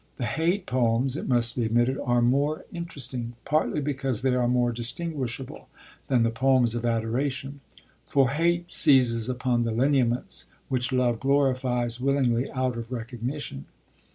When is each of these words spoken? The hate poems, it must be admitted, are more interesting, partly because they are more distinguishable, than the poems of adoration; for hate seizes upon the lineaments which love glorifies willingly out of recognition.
The 0.17 0.25
hate 0.25 0.65
poems, 0.65 1.15
it 1.15 1.27
must 1.29 1.55
be 1.55 1.63
admitted, 1.65 1.99
are 2.03 2.23
more 2.23 2.65
interesting, 2.73 3.33
partly 3.45 3.79
because 3.79 4.23
they 4.23 4.33
are 4.33 4.47
more 4.47 4.71
distinguishable, 4.71 5.67
than 6.07 6.23
the 6.23 6.31
poems 6.31 6.73
of 6.73 6.83
adoration; 6.83 7.59
for 8.07 8.29
hate 8.31 8.71
seizes 8.71 9.29
upon 9.29 9.61
the 9.61 9.69
lineaments 9.71 10.45
which 10.69 10.91
love 10.91 11.19
glorifies 11.19 11.99
willingly 11.99 12.49
out 12.51 12.77
of 12.77 12.91
recognition. 12.91 13.65